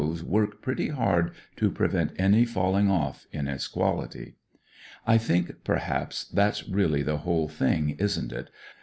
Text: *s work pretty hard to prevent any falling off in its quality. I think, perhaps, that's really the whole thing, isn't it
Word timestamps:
*s 0.13 0.23
work 0.23 0.63
pretty 0.63 0.87
hard 0.89 1.31
to 1.55 1.69
prevent 1.69 2.11
any 2.17 2.43
falling 2.43 2.89
off 2.89 3.27
in 3.31 3.47
its 3.47 3.67
quality. 3.67 4.33
I 5.05 5.19
think, 5.19 5.63
perhaps, 5.63 6.23
that's 6.27 6.67
really 6.67 7.03
the 7.03 7.17
whole 7.17 7.47
thing, 7.47 7.91
isn't 7.99 8.31
it 8.31 8.49